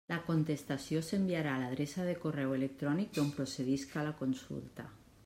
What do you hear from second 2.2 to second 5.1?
correu electrònic d'on procedisca la consulta.